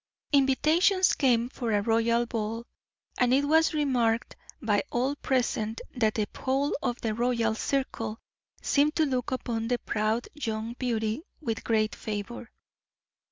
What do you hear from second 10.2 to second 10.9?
young